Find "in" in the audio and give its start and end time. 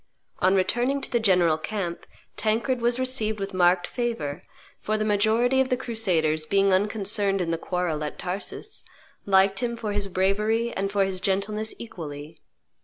7.39-7.51